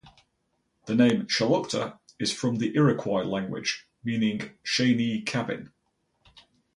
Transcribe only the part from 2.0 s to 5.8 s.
is from the Iroquois language, meaning Shainee Cabin.